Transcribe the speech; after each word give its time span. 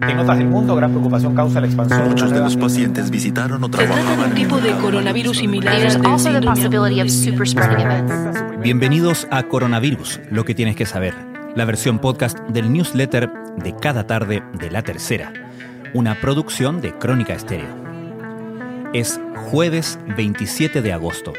En 0.00 0.16
otras 0.16 0.38
del 0.38 0.46
mundo, 0.46 0.76
gran 0.76 0.92
preocupación 0.92 1.34
causa 1.34 1.60
la 1.60 1.66
expansión. 1.66 2.08
Muchos 2.08 2.30
de 2.30 2.38
los 2.38 2.56
pacientes 2.56 3.10
visitaron 3.10 3.64
o 3.64 3.66
Se 3.66 3.72
trata 3.72 3.96
de 3.96 4.00
trabajaban 4.00 4.30
un 4.30 4.36
tipo 4.36 4.60
de 4.60 4.70
coronavirus 4.76 5.38
similar. 5.38 5.74
Bienvenidos 8.62 9.26
a 9.32 9.42
Coronavirus, 9.42 10.20
lo 10.30 10.44
que 10.44 10.54
tienes 10.54 10.76
que 10.76 10.86
saber, 10.86 11.14
la 11.56 11.64
versión 11.64 11.98
podcast 11.98 12.38
del 12.48 12.72
newsletter 12.72 13.28
de 13.56 13.74
cada 13.74 14.06
tarde 14.06 14.44
de 14.52 14.70
la 14.70 14.82
tercera, 14.82 15.32
una 15.94 16.20
producción 16.20 16.80
de 16.80 16.96
Crónica 16.96 17.32
Estéreo. 17.32 17.74
Es 18.92 19.20
jueves 19.34 19.98
27 20.16 20.80
de 20.80 20.92
agosto. 20.92 21.32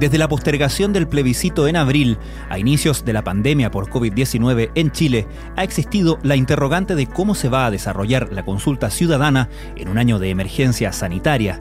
Desde 0.00 0.16
la 0.16 0.28
postergación 0.28 0.94
del 0.94 1.06
plebiscito 1.06 1.68
en 1.68 1.76
abril 1.76 2.16
a 2.48 2.58
inicios 2.58 3.04
de 3.04 3.12
la 3.12 3.22
pandemia 3.22 3.70
por 3.70 3.90
COVID-19 3.90 4.70
en 4.74 4.92
Chile, 4.92 5.26
ha 5.56 5.62
existido 5.62 6.18
la 6.22 6.36
interrogante 6.36 6.94
de 6.94 7.06
cómo 7.06 7.34
se 7.34 7.50
va 7.50 7.66
a 7.66 7.70
desarrollar 7.70 8.32
la 8.32 8.42
consulta 8.42 8.88
ciudadana 8.88 9.50
en 9.76 9.88
un 9.88 9.98
año 9.98 10.18
de 10.18 10.30
emergencia 10.30 10.94
sanitaria. 10.94 11.60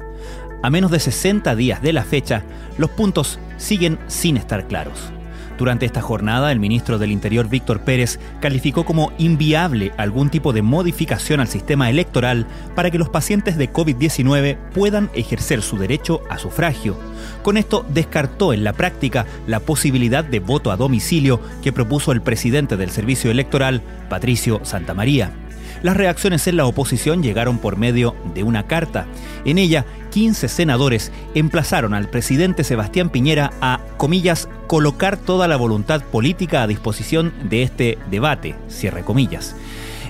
A 0.63 0.69
menos 0.69 0.89
de 0.89 1.01
60 1.01 1.53
días 1.57 1.81
de 1.81 1.91
la 1.91 2.05
fecha, 2.05 2.45
los 2.77 2.89
puntos 2.91 3.39
siguen 3.57 3.99
sin 4.07 4.37
estar 4.37 4.69
claros. 4.69 5.11
Durante 5.59 5.85
esta 5.85 6.01
jornada, 6.01 6.53
el 6.53 6.59
ministro 6.61 6.97
del 6.97 7.11
Interior 7.11 7.49
Víctor 7.49 7.81
Pérez 7.81 8.17
calificó 8.39 8.85
como 8.85 9.11
inviable 9.17 9.91
algún 9.97 10.29
tipo 10.29 10.53
de 10.53 10.61
modificación 10.61 11.41
al 11.41 11.49
sistema 11.49 11.89
electoral 11.89 12.47
para 12.75 12.89
que 12.89 12.97
los 12.97 13.09
pacientes 13.09 13.57
de 13.57 13.69
COVID-19 13.69 14.57
puedan 14.73 15.09
ejercer 15.13 15.61
su 15.61 15.77
derecho 15.77 16.21
a 16.29 16.37
sufragio. 16.37 16.95
Con 17.43 17.57
esto 17.57 17.85
descartó 17.89 18.53
en 18.53 18.63
la 18.63 18.71
práctica 18.71 19.25
la 19.47 19.59
posibilidad 19.59 20.23
de 20.23 20.39
voto 20.39 20.71
a 20.71 20.77
domicilio 20.77 21.41
que 21.61 21.73
propuso 21.73 22.13
el 22.13 22.21
presidente 22.21 22.77
del 22.77 22.89
Servicio 22.89 23.29
Electoral, 23.29 23.81
Patricio 24.07 24.61
Santamaría. 24.63 25.33
Las 25.81 25.95
reacciones 25.95 26.45
en 26.47 26.57
la 26.57 26.65
oposición 26.65 27.23
llegaron 27.23 27.57
por 27.57 27.77
medio 27.77 28.15
de 28.33 28.43
una 28.43 28.67
carta. 28.67 29.05
En 29.45 29.57
ella, 29.57 29.85
15 30.11 30.47
senadores 30.47 31.11
emplazaron 31.35 31.93
al 31.93 32.09
presidente 32.09 32.63
Sebastián 32.63 33.09
Piñera 33.09 33.51
a, 33.61 33.79
comillas, 33.97 34.49
colocar 34.67 35.17
toda 35.17 35.47
la 35.47 35.55
voluntad 35.55 36.01
política 36.01 36.63
a 36.63 36.67
disposición 36.67 37.33
de 37.43 37.63
este 37.63 37.97
debate, 38.09 38.55
cierre 38.67 39.03
comillas. 39.03 39.55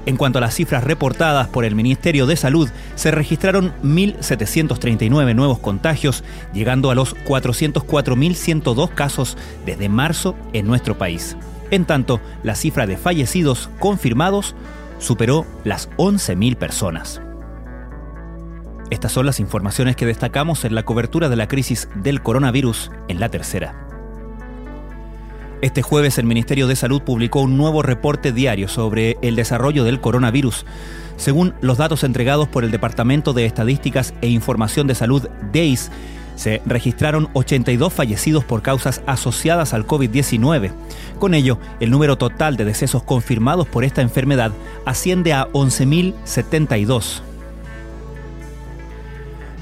En 0.06 0.18
cuanto 0.18 0.40
a 0.40 0.42
las 0.42 0.56
cifras 0.56 0.84
reportadas 0.84 1.50
por 1.50 1.66
el 1.66 1.76
Ministerio 1.76 2.26
de 2.26 2.36
Salud, 2.36 2.70
se 2.96 3.12
registraron 3.12 3.74
1.739 3.84 5.36
nuevos 5.36 5.60
contagios, 5.60 6.24
llegando 6.54 6.90
a 6.90 6.96
los 6.96 7.16
404.102 7.16 8.90
casos 8.90 9.38
desde 9.66 9.90
marzo 9.90 10.36
en 10.54 10.66
nuestro 10.66 10.98
país. 10.98 11.36
En 11.70 11.86
tanto, 11.86 12.20
la 12.42 12.56
cifra 12.56 12.88
de 12.88 12.98
fallecidos 12.98 13.70
confirmados 13.80 14.56
superó 15.00 15.46
las 15.64 15.90
11.000 15.98 16.56
personas. 16.56 17.22
Estas 18.92 19.12
son 19.12 19.26
las 19.26 19.40
informaciones 19.40 19.96
que 19.96 20.06
destacamos 20.06 20.66
en 20.66 20.76
la 20.76 20.84
cobertura 20.84 21.30
de 21.30 21.36
la 21.36 21.48
crisis 21.48 21.90
del 21.96 22.22
coronavirus 22.22 22.92
en 23.08 23.20
la 23.20 23.30
tercera. 23.30 23.88
Este 25.62 25.82
jueves 25.82 26.18
el 26.18 26.26
Ministerio 26.26 26.68
de 26.68 26.76
Salud 26.76 27.02
publicó 27.02 27.42
un 27.42 27.58
nuevo 27.58 27.84
reporte 27.84 28.32
diario 28.32 28.68
sobre 28.70 29.18
el 29.22 29.36
desarrollo 29.36 29.84
del 29.84 30.00
coronavirus. 30.00 30.66
Según 31.18 31.54
los 31.60 31.78
datos 31.78 32.06
entregados 32.06 32.48
por 32.48 32.64
el 32.64 32.72
Departamento 32.72 33.34
de 33.34 33.46
Estadísticas 33.46 34.14
e 34.22 34.30
Información 34.30 34.88
de 34.88 34.96
Salud, 34.96 35.28
DEIS, 35.52 35.92
se 36.40 36.62
registraron 36.66 37.28
82 37.34 37.92
fallecidos 37.92 38.46
por 38.46 38.62
causas 38.62 39.02
asociadas 39.06 39.74
al 39.74 39.86
COVID-19. 39.86 40.72
Con 41.20 41.34
ello, 41.34 41.60
el 41.82 41.92
número 41.92 42.18
total 42.18 42.56
de 42.56 42.64
decesos 42.64 43.04
confirmados 43.04 43.68
por 43.68 43.84
esta 43.84 44.02
enfermedad 44.02 44.54
asciende 44.86 45.34
a 45.34 45.50
11.072. 45.50 47.20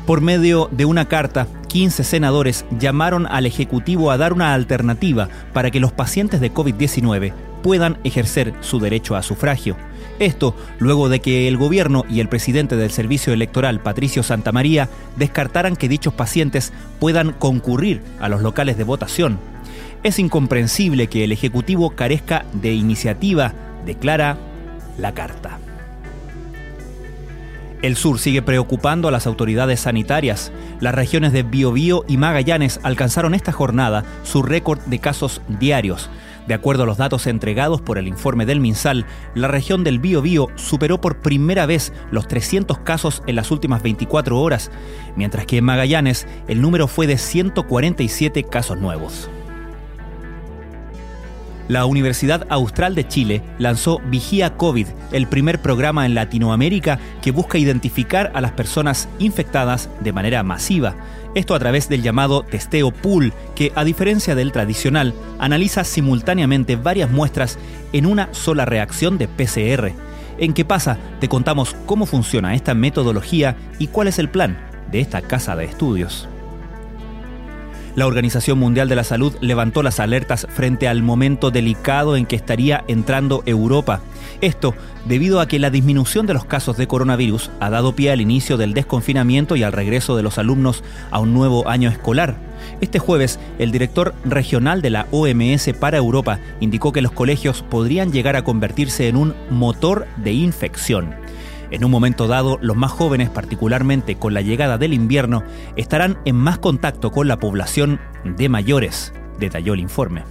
Por 0.06 0.22
medio 0.22 0.70
de 0.72 0.86
una 0.86 1.08
carta, 1.08 1.48
15 1.68 2.04
senadores 2.04 2.64
llamaron 2.78 3.26
al 3.26 3.48
Ejecutivo 3.48 4.12
a 4.12 4.18
dar 4.18 4.32
una 4.32 4.54
alternativa 4.54 5.30
para 5.54 5.72
que 5.72 5.80
los 5.80 5.92
pacientes 5.92 6.40
de 6.42 6.54
COVID-19 6.54 7.34
puedan 7.62 7.98
ejercer 8.04 8.54
su 8.62 8.80
derecho 8.80 9.16
a 9.16 9.24
sufragio. 9.24 9.76
Esto 10.20 10.56
luego 10.80 11.10
de 11.10 11.20
que 11.20 11.48
el 11.48 11.58
gobierno 11.58 12.04
y 12.10 12.20
el 12.20 12.30
presidente 12.30 12.76
del 12.76 12.92
Servicio 12.92 13.34
Electoral, 13.34 13.82
Patricio 13.82 14.24
Santamaría, 14.24 14.90
descartaran 15.16 15.76
que 15.76 15.90
dichos 15.90 16.14
pacientes 16.14 16.74
puedan 17.00 17.34
concurrir 17.34 18.02
a 18.20 18.30
los 18.30 18.42
locales 18.42 18.78
de 18.78 18.84
votación. 18.84 19.40
Es 20.04 20.18
incomprensible 20.18 21.08
que 21.08 21.24
el 21.24 21.32
Ejecutivo 21.32 21.92
carezca 21.92 22.46
de 22.54 22.74
iniciativa, 22.74 23.54
declara 23.86 24.38
la 24.98 25.14
carta. 25.14 25.60
El 27.84 27.96
sur 27.96 28.18
sigue 28.18 28.42
preocupando 28.42 29.08
a 29.08 29.12
las 29.12 29.28
autoridades 29.28 29.82
sanitarias. 29.82 30.52
Las 30.80 30.96
regiones 30.96 31.32
de 31.32 31.44
Biobío 31.44 32.06
y 32.08 32.18
Magallanes 32.18 32.80
alcanzaron 32.82 33.36
esta 33.36 33.52
jornada 33.52 34.04
su 34.24 34.42
récord 34.42 34.80
de 34.88 34.98
casos 34.98 35.42
diarios. 35.48 36.10
De 36.48 36.54
acuerdo 36.54 36.84
a 36.84 36.86
los 36.86 36.98
datos 36.98 37.28
entregados 37.28 37.82
por 37.82 37.98
el 37.98 38.08
informe 38.08 38.46
del 38.46 38.62
MinSal, 38.62 39.06
la 39.36 39.48
región 39.50 39.84
del 39.84 40.00
Biobío 40.00 40.48
superó 40.56 41.02
por 41.02 41.22
primera 41.22 41.66
vez 41.66 41.92
los 42.10 42.28
300 42.28 42.80
casos 42.80 43.22
en 43.28 43.36
las 43.36 43.52
últimas 43.52 43.84
24 43.84 44.40
horas, 44.40 44.72
mientras 45.16 45.46
que 45.46 45.58
en 45.58 45.66
Magallanes 45.66 46.26
el 46.48 46.62
número 46.62 46.88
fue 46.88 47.06
de 47.06 47.18
147 47.18 48.44
casos 48.44 48.78
nuevos. 48.80 49.30
La 51.68 51.86
Universidad 51.86 52.48
Austral 52.50 52.96
de 52.96 53.08
Chile 53.08 53.42
lanzó 53.60 54.00
Vigía 54.10 54.56
COVID, 54.56 54.88
el 55.12 55.28
primer 55.28 55.62
programa 55.62 56.06
en 56.06 56.16
Latinoamérica 56.16 56.98
que 57.22 57.32
busca 57.32 57.58
identificar 57.58 58.32
a 58.34 58.40
las 58.40 58.52
personas 58.52 59.10
infectadas 59.20 59.90
de 60.00 60.14
manera 60.14 60.44
masiva. 60.44 60.96
Esto 61.36 61.56
a 61.56 61.60
través 61.60 61.90
del 61.90 62.04
llamado 62.04 62.44
testeo 62.44 62.92
pool, 62.92 63.34
que 63.54 63.74
a 63.76 63.84
diferencia 63.84 64.34
del 64.34 64.54
tradicional, 64.54 65.14
analiza 65.40 65.84
simultáneamente 65.84 66.78
varias 66.78 67.12
muestras 67.12 67.60
en 67.92 68.06
una 68.06 68.30
sola 68.34 68.64
reacción 68.64 69.18
de 69.18 69.28
PCR. 69.28 69.92
En 70.38 70.54
qué 70.54 70.64
pasa, 70.64 70.98
te 71.20 71.28
contamos 71.28 71.76
cómo 71.86 72.06
funciona 72.06 72.56
esta 72.56 72.76
metodología 72.76 73.58
y 73.78 73.88
cuál 73.88 74.08
es 74.08 74.20
el 74.20 74.30
plan 74.30 74.58
de 74.90 75.02
esta 75.02 75.22
casa 75.22 75.58
de 75.58 75.66
estudios. 75.66 76.30
La 77.98 78.06
Organización 78.06 78.60
Mundial 78.60 78.90
de 78.90 78.96
la 78.96 79.04
Salud 79.04 79.34
levantó 79.42 79.82
las 79.82 80.00
alertas 80.00 80.46
frente 80.52 80.88
al 80.88 81.02
momento 81.02 81.50
delicado 81.50 82.16
en 82.16 82.28
que 82.28 82.36
estaría 82.36 82.84
entrando 82.88 83.42
Europa. 83.48 84.02
Esto 84.40 84.76
debido 85.06 85.40
a 85.40 85.48
que 85.48 85.58
la 85.58 85.72
disminución 85.72 86.28
de 86.28 86.36
los 86.36 86.46
casos 86.46 86.78
de 86.78 86.86
coronavirus 86.86 87.50
ha 87.60 87.72
dado 87.72 87.96
pie 87.96 88.12
al 88.12 88.22
inicio 88.22 88.56
del 88.56 88.76
desconfinamiento 88.76 89.56
y 89.56 89.64
al 89.64 89.74
regreso 89.74 90.16
de 90.16 90.22
los 90.22 90.38
alumnos 90.38 90.84
a 91.10 91.18
un 91.18 91.34
nuevo 91.34 91.68
año 91.68 91.90
escolar. 91.90 92.36
Este 92.82 93.00
jueves, 93.00 93.40
el 93.58 93.72
director 93.72 94.14
regional 94.26 94.84
de 94.84 94.92
la 94.92 95.08
OMS 95.10 95.72
para 95.80 95.98
Europa 95.98 96.40
indicó 96.60 96.92
que 96.92 97.02
los 97.02 97.14
colegios 97.14 97.64
podrían 97.64 98.12
llegar 98.12 98.36
a 98.36 98.44
convertirse 98.44 99.08
en 99.08 99.16
un 99.16 99.34
motor 99.50 100.06
de 100.18 100.34
infección. 100.34 101.16
En 101.72 101.84
un 101.84 101.92
momento 101.92 102.28
dado, 102.28 102.58
los 102.62 102.78
más 102.78 102.92
jóvenes, 102.92 103.30
particularmente 103.30 104.16
con 104.16 104.34
la 104.34 104.42
llegada 104.42 104.78
del 104.78 104.94
invierno, 104.94 105.44
estarán 105.76 106.18
en 106.26 106.36
más 106.36 106.60
contacto 106.60 107.12
con 107.12 107.28
la 107.28 107.40
población 107.40 108.00
de 108.24 108.50
mayores, 108.50 109.14
detalló 109.40 109.74
el 109.74 109.82
informe. 109.82 110.24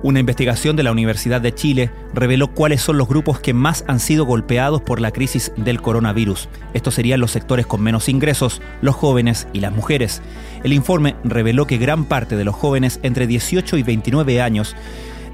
Una 0.00 0.20
investigación 0.20 0.76
de 0.76 0.84
la 0.84 0.92
Universidad 0.92 1.40
de 1.40 1.52
Chile 1.52 1.90
reveló 2.14 2.52
cuáles 2.54 2.80
son 2.80 2.98
los 2.98 3.08
grupos 3.08 3.40
que 3.40 3.52
más 3.52 3.84
han 3.88 3.98
sido 3.98 4.26
golpeados 4.26 4.80
por 4.80 5.00
la 5.00 5.10
crisis 5.10 5.50
del 5.56 5.82
coronavirus. 5.82 6.48
Estos 6.72 6.94
serían 6.94 7.18
los 7.18 7.32
sectores 7.32 7.66
con 7.66 7.82
menos 7.82 8.08
ingresos, 8.08 8.62
los 8.80 8.94
jóvenes 8.94 9.48
y 9.52 9.58
las 9.58 9.72
mujeres. 9.72 10.22
El 10.62 10.72
informe 10.72 11.16
reveló 11.24 11.66
que 11.66 11.78
gran 11.78 12.04
parte 12.04 12.36
de 12.36 12.44
los 12.44 12.54
jóvenes 12.54 13.00
entre 13.02 13.26
18 13.26 13.76
y 13.76 13.82
29 13.82 14.40
años 14.40 14.76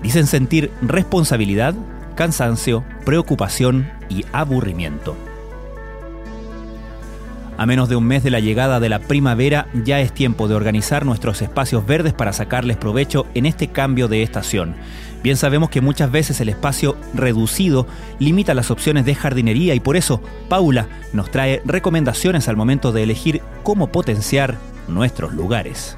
dicen 0.03 0.27
sentir 0.27 0.71
responsabilidad, 0.81 1.75
cansancio, 2.15 2.85
preocupación 3.05 3.91
y 4.09 4.25
aburrimiento. 4.33 5.17
A 7.57 7.67
menos 7.67 7.89
de 7.89 7.95
un 7.95 8.05
mes 8.05 8.25
de 8.25 8.31
la 8.31 8.41
llegada 8.41 8.81
de 8.81 8.89
la 8.89 8.99
primavera, 8.99 9.69
ya 9.85 10.01
es 10.01 10.13
tiempo 10.13 10.49
de 10.49 10.57
organizar 10.57 11.07
nuestros 11.07 11.41
espacios 11.41 11.87
verdes 11.87 12.13
para 12.13 12.33
sacarles 12.33 12.77
provecho 12.77 13.27
en 13.35 13.47
este 13.47 13.69
cambio 13.69 14.09
de 14.09 14.25
estación. 14.25 14.75
Bien 15.23 15.37
sabemos 15.37 15.71
que 15.71 15.81
muchas 15.81 16.11
veces 16.11 16.41
el 16.41 16.49
espacio 16.49 16.97
reducido 17.15 17.87
limita 18.19 18.55
las 18.55 18.71
opciones 18.71 19.05
de 19.05 19.15
jardinería 19.15 19.75
y 19.75 19.81
por 19.81 19.97
eso 19.97 20.21
Paula 20.49 20.89
nos 21.13 21.31
trae 21.31 21.63
recomendaciones 21.65 22.49
al 22.49 22.57
momento 22.57 22.93
de 22.93 23.05
elegir 23.05 23.41
cómo 23.63 23.87
potenciar 23.87 24.57
nuestros 24.89 25.33
lugares. 25.33 25.97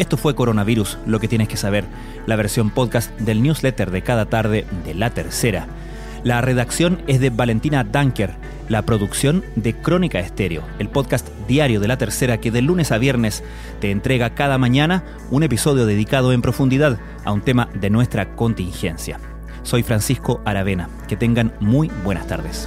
Esto 0.00 0.16
fue 0.16 0.34
Coronavirus, 0.34 0.96
lo 1.04 1.20
que 1.20 1.28
tienes 1.28 1.46
que 1.46 1.58
saber, 1.58 1.84
la 2.24 2.34
versión 2.34 2.70
podcast 2.70 3.10
del 3.20 3.42
newsletter 3.42 3.90
de 3.90 4.00
cada 4.00 4.24
tarde 4.24 4.64
de 4.82 4.94
la 4.94 5.10
tercera. 5.10 5.66
La 6.24 6.40
redacción 6.40 7.02
es 7.06 7.20
de 7.20 7.28
Valentina 7.28 7.84
Danker. 7.84 8.30
la 8.70 8.80
producción 8.80 9.44
de 9.56 9.74
Crónica 9.74 10.18
Estéreo, 10.18 10.62
el 10.78 10.88
podcast 10.88 11.28
diario 11.46 11.80
de 11.80 11.88
la 11.88 11.98
tercera 11.98 12.38
que 12.38 12.50
de 12.50 12.62
lunes 12.62 12.92
a 12.92 12.98
viernes 12.98 13.44
te 13.80 13.90
entrega 13.90 14.34
cada 14.34 14.56
mañana 14.56 15.04
un 15.30 15.42
episodio 15.42 15.84
dedicado 15.84 16.32
en 16.32 16.40
profundidad 16.40 16.98
a 17.26 17.32
un 17.32 17.42
tema 17.42 17.68
de 17.74 17.90
nuestra 17.90 18.36
contingencia. 18.36 19.20
Soy 19.64 19.82
Francisco 19.82 20.40
Aravena. 20.46 20.88
Que 21.08 21.16
tengan 21.16 21.52
muy 21.60 21.90
buenas 22.04 22.26
tardes. 22.26 22.66